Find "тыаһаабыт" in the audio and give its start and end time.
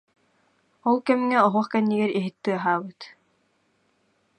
2.43-3.01